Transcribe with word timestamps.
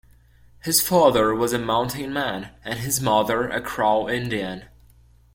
His 0.63 0.81
father 0.81 1.31
was 1.35 1.53
a 1.53 1.59
mountain 1.59 2.11
man 2.11 2.55
and 2.65 2.79
his 2.79 2.99
mother 2.99 3.47
a 3.47 3.61
Crow 3.61 4.09
Indian. 4.09 4.65